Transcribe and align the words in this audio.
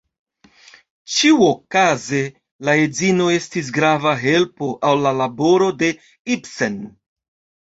Ĉiuokaze 1.15 2.21
la 2.69 2.75
edzino 2.85 3.27
estis 3.35 3.69
grava 3.77 4.15
helpo 4.25 4.71
al 4.93 5.05
la 5.07 5.13
laboro 5.21 5.69
de 5.85 5.93
Ibsen. 6.39 6.83